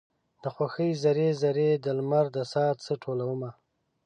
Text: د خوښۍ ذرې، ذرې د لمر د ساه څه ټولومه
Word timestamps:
د 0.41 0.43
خوښۍ 0.55 0.91
ذرې، 1.03 1.29
ذرې 1.41 1.69
د 1.83 1.85
لمر 1.97 2.25
د 2.35 2.37
ساه 2.51 2.71
څه 2.83 2.93
ټولومه 3.03 3.49